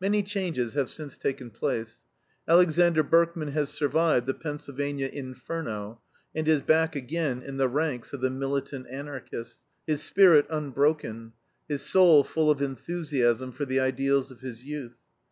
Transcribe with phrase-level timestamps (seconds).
[0.00, 1.98] Many changes have since taken place.
[2.48, 6.00] Alexander Berkman has survived the Pennsylvania Inferno,
[6.34, 11.34] and is back again in the ranks of the militant Anarchists, his spirit unbroken,
[11.68, 14.96] his soul full of enthusiasm for the ideals of his youth.